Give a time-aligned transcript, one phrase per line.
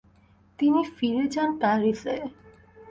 [0.59, 2.15] তিনি ফিরে যান প্যারিসে।